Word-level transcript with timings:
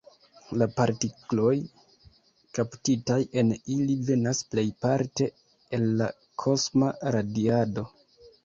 La 0.59 0.67
partikloj 0.77 1.51
kaptitaj 2.59 3.19
en 3.41 3.53
ili 3.75 3.99
venas 4.09 4.41
plejparte 4.55 5.29
el 5.79 5.89
la 6.01 6.11
kosma 6.47 6.91
radiado. 7.19 7.89